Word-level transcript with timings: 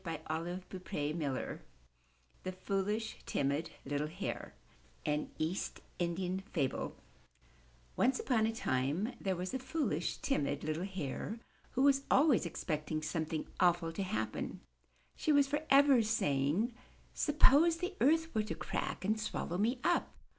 68 0.03 0.21
UP 0.25 0.29
ONE 0.41 0.63
PAIR 0.79 1.09
OF 1.09 1.15
STAIRS 1.15 1.59
THE 2.41 2.51
FOOLISH, 2.51 3.17
TIMID, 3.27 3.69
LITTLE 3.85 4.07
HARE 4.07 4.55
An 5.05 5.29
East 5.37 5.81
Indian 5.99 6.39
Fable 6.39 6.95
Once 7.95 8.19
upon 8.19 8.47
a 8.47 8.51
time 8.51 9.13
there 9.21 9.35
was 9.35 9.53
a 9.53 9.59
foolish, 9.59 10.17
timid, 10.17 10.63
little 10.63 10.85
Hare, 10.85 11.39
who 11.73 11.83
was 11.83 12.01
always 12.09 12.47
expecting 12.47 13.03
something 13.03 13.45
awful 13.59 13.91
to 13.91 14.01
happen. 14.01 14.61
She 15.15 15.31
was 15.31 15.45
forever 15.45 16.01
say 16.01 16.45
ing, 16.47 16.73
''Suppose 17.13 17.77
the 17.79 17.93
earth 18.01 18.33
were 18.33 18.41
to 18.41 18.55
crack 18.55 19.05
and 19.05 19.19
swallow 19.19 19.59
me 19.59 19.79
up! 19.83 20.11